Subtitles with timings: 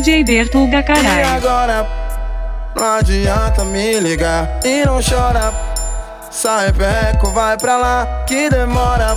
[0.00, 1.26] DJ Bertuga E caralho.
[1.36, 1.86] agora?
[2.76, 5.54] Não adianta me ligar e não chora.
[6.30, 9.16] Sai peco, vai pra lá que demora.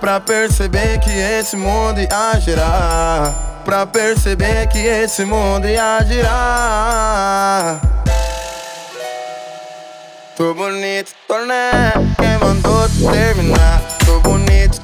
[0.00, 3.32] Pra perceber que esse mundo ia girar.
[3.64, 7.80] Pra perceber que esse mundo ia girar.
[10.36, 11.92] Tô bonito, tô né?
[12.18, 13.80] Quem mandou terminar?
[14.04, 14.78] Tô bonito,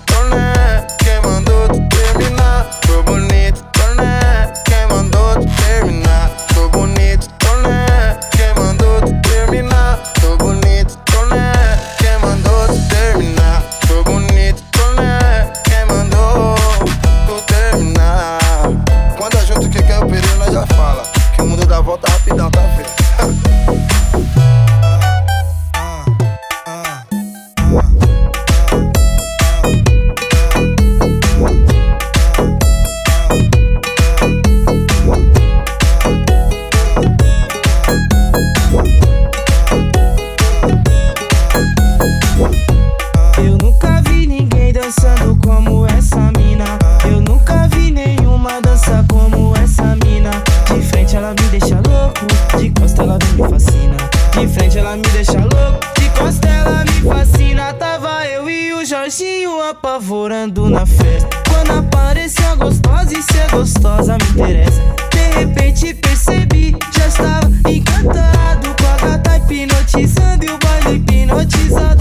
[60.78, 61.28] na festa.
[61.48, 64.80] Quando apareceu a gostosa e ser gostosa me interessa.
[65.10, 71.97] De repente percebi, já estava encantado com a gata hipnotizando e o baile hipnotizado.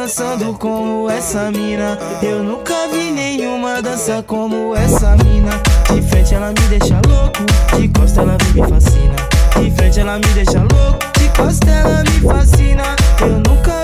[0.00, 1.98] Dançando como essa mina.
[2.22, 5.50] Eu nunca vi nenhuma dança como essa mina.
[5.92, 7.44] De frente ela me deixa louco,
[7.78, 9.16] de costa ela me fascina.
[9.60, 12.82] De frente ela me deixa louco, de costa ela me fascina.
[13.20, 13.79] Eu nunca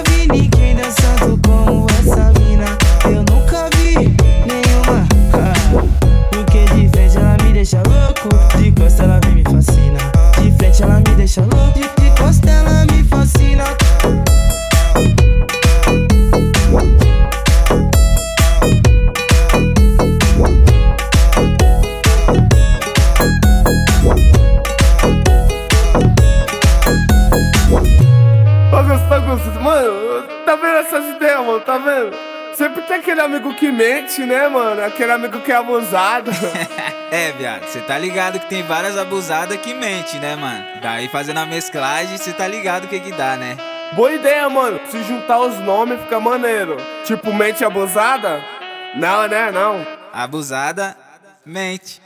[33.27, 34.85] amigo que mente, né, mano?
[34.85, 36.31] Aquele amigo que é abusado.
[37.09, 40.65] É, viado, cê tá ligado que tem várias abusadas que mente, né, mano?
[40.83, 43.57] Daí fazendo a mesclagem, cê tá ligado o que que dá, né?
[43.93, 44.81] Boa ideia, mano.
[44.91, 46.77] Se juntar os nomes fica maneiro.
[47.05, 48.45] Tipo, mente abusada?
[48.97, 49.53] Não, né?
[49.53, 49.87] Não.
[50.13, 50.97] Abusada,
[51.45, 52.03] mente.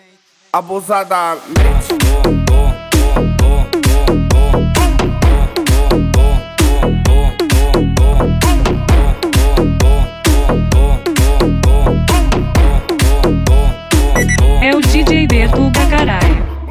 [0.53, 2.70] Abusada mente.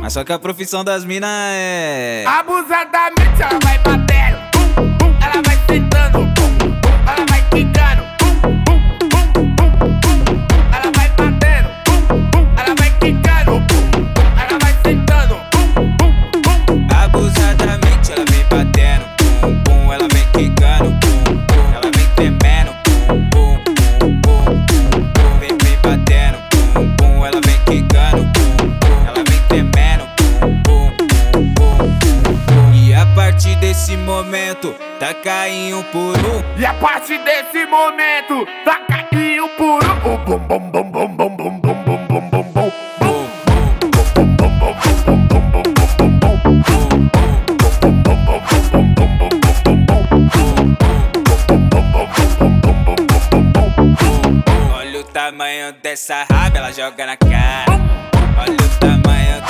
[0.10, 2.26] Mas só que a profissão das minas é.
[2.26, 4.40] Abusadamente ela vai batendo.
[4.56, 6.29] Bum, bum, ela vai sentando.
[36.80, 36.86] Um.
[36.86, 40.00] E partir desse momento, tá caindo por um.
[40.00, 42.72] Bum, bum, bum, bum, bum, bum, bum, bum, bum, bum, bum.
[43.00, 43.30] Bum,
[54.74, 57.66] Olha o tamanho dessa raba, ela joga na cara.
[58.38, 59.49] Olha o tamanho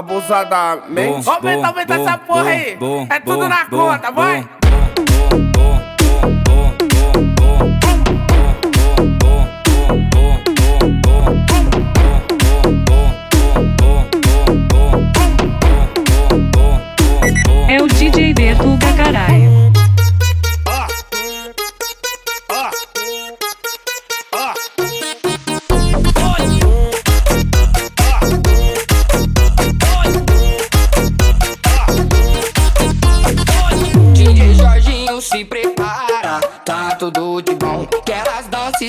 [0.00, 1.28] abusadamente.
[1.28, 2.78] Aumenta, aumenta essa porra aí.
[3.08, 4.48] É tudo na conta, vai.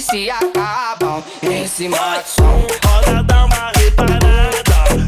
[0.01, 2.65] se acabam em cima som.
[2.83, 4.25] Roda, dá uma reparada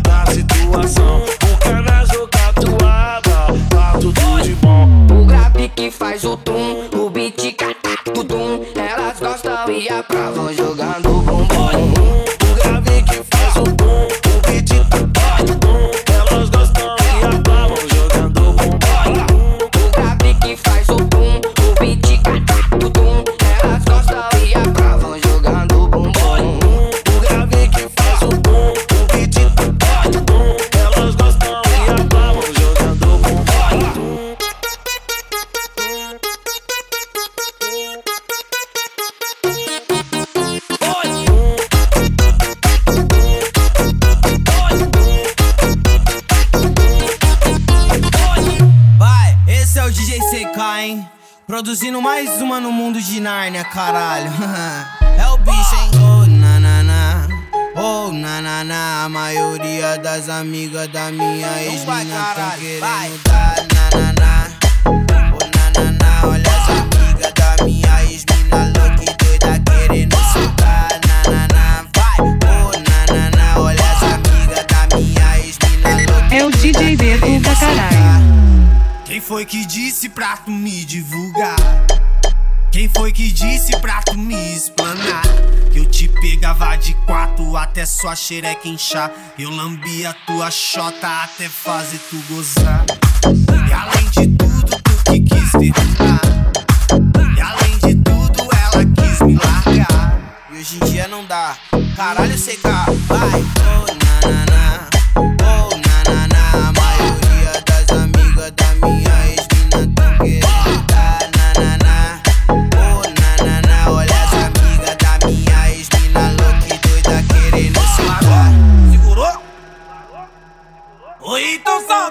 [0.05, 1.23] na situação.
[1.23, 5.07] O cana joga tuada, tá tudo de bom.
[5.19, 8.65] O grave que faz o tum, o beat catac, tudo.
[8.75, 12.32] Elas gostam e aprovam jogando bumbum.
[51.63, 54.29] Produzindo mais uma no mundo de Nárnia, caralho.
[55.17, 55.91] é o bicho, hein?
[55.95, 56.59] Oh, na
[57.73, 59.05] Oh, na.
[59.05, 63.72] A maioria das amigas da minha ex-mina tá querendo dar.
[79.33, 81.55] foi que disse pra tu me divulgar?
[82.71, 85.23] Quem foi que disse pra tu me explanar?
[85.71, 89.11] Que eu te pegava de quatro até sua xereca inchar.
[89.39, 92.85] Eu lambia tua xota até fazer tu gozar.
[93.67, 96.21] E além de tudo, tu que quis derrubar.
[97.35, 100.19] E além de tudo, ela quis me largar.
[100.51, 101.57] E hoje em dia não dá.
[101.95, 102.61] Caralho, CK,
[103.07, 103.62] vai.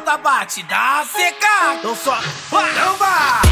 [0.02, 1.74] solta, bate, dá seca.
[1.78, 2.18] Então só,
[2.50, 3.51] não vai.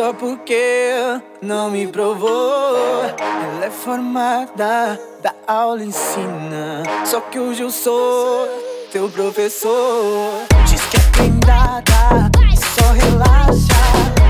[0.00, 3.04] só porque não me provou.
[3.04, 6.82] Ela é formada, da aula ensina.
[7.04, 8.48] Só que hoje eu sou
[8.90, 10.46] teu professor.
[10.66, 13.74] Diz que é blindada, só relaxa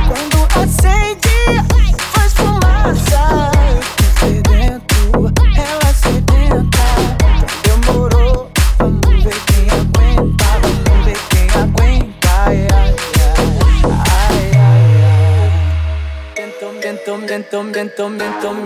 [0.09, 1.29] quando aceita.
[17.07, 18.64] tom den tom den tom tom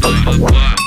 [0.00, 0.81] Bye.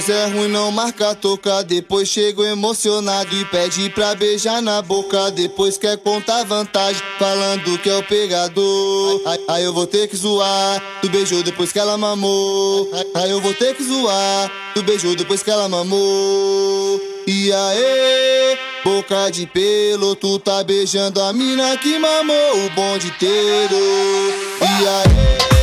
[0.00, 1.62] Nós é ruim, não marca toca.
[1.62, 5.30] Depois chego emocionado e pede pra beijar na boca.
[5.30, 9.20] Depois quer contar vantagem, falando que é o pegador.
[9.26, 10.82] Aí, aí eu vou ter que zoar.
[11.02, 12.90] Tu beijou depois que ela mamou.
[13.14, 14.50] Aí, eu vou ter que zoar.
[14.72, 16.98] Tu beijou depois que ela mamou.
[17.26, 23.76] E aí, boca de pelo, tu tá beijando a mina que mamou o bonde inteiro.
[24.62, 25.59] E aí,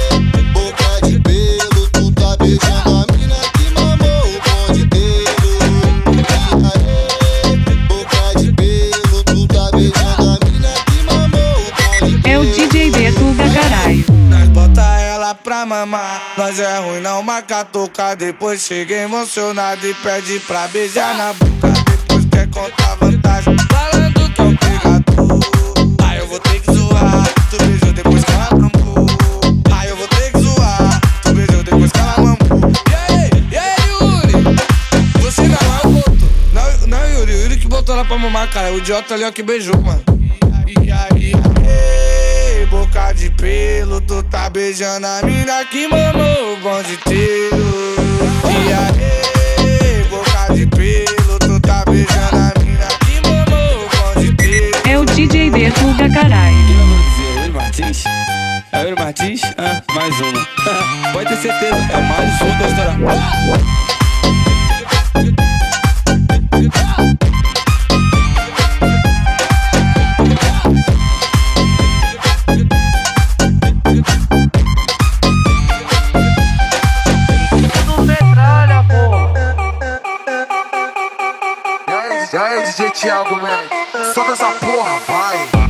[15.86, 16.34] mamar.
[16.38, 18.16] Nós é ruim, não marca tocar.
[18.16, 21.74] Depois chega emocionado e pede pra beijar na boca.
[21.86, 25.40] Depois quer contar vantagem, falando que é o pegador.
[26.04, 27.28] Aí eu vou ter que zoar.
[27.52, 29.06] Tu beijou depois que ela mamou.
[29.78, 31.02] Aí eu vou ter que zoar.
[31.22, 32.72] Tu beijou depois que ela mamou.
[32.90, 34.56] E aí, e aí, Yuri?
[35.22, 36.30] Você não é o botou.
[36.54, 37.34] Não, não, Yuri.
[37.34, 38.74] O Yuri que botou ela pra mamar, cara.
[38.74, 40.17] O idiota ali o que beijou, mano.
[43.18, 47.96] De pelo, tu tá beijando a mina que mamou o bonde inteiro.
[48.46, 54.78] E aí, boca de pelo, tu tá beijando a mina que mamou o bonde inteiro.
[54.88, 56.56] É o DJ Betuga caralho.
[56.68, 57.40] Quem eu vou dizer?
[57.40, 58.04] Yuri Martins?
[58.72, 59.42] É Martins?
[59.58, 60.48] Ah, mais uma.
[61.12, 63.97] Pode ter certeza, é mais um da história.
[82.68, 83.70] DJ Thiago, man,
[84.14, 85.68] solta essa porra, vai.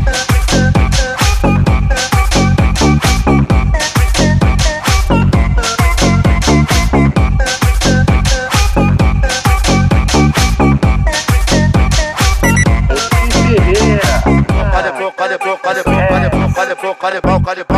[17.57, 17.76] Toda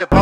[0.00, 0.21] É o